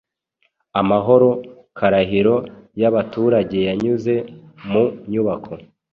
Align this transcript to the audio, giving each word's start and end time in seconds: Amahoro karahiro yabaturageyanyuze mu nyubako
Amahoro 0.81 1.29
karahiro 1.77 2.35
yabaturageyanyuze 2.81 4.15
mu 4.69 4.83
nyubako 5.11 5.53